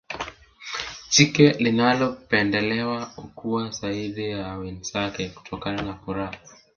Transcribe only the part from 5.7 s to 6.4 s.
na furaha